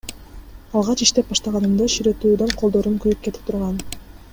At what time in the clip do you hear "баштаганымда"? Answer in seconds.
1.33-1.91